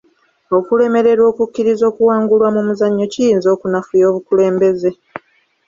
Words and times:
Okulemererwa 0.57 1.27
okukkiriza 1.31 1.83
okuwangulwa 1.91 2.47
mu 2.55 2.61
muzannyo 2.67 3.05
kiyinza 3.13 3.47
okunafuya 3.55 4.05
obukulembeze. 4.11 4.91